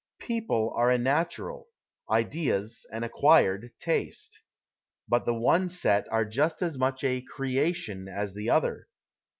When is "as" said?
6.63-6.75, 8.07-8.33